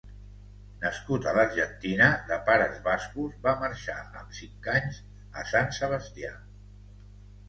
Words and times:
Nascut 0.83 1.25
a 1.31 1.33
l'Argentina, 1.39 2.07
de 2.31 2.39
pares 2.47 2.79
bascos, 2.87 3.35
va 3.43 3.53
marxar 3.65 3.97
amb 4.15 4.33
cinc 4.39 4.71
anys 4.73 4.97
a 5.43 5.45
Sant 5.51 5.71
Sebastià. 5.81 6.33